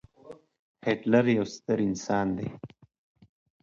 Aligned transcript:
هېټلر 0.87 1.25
يو 1.37 1.45
ستر 1.55 1.77
انسان 1.89 2.27
دی. 2.37 2.47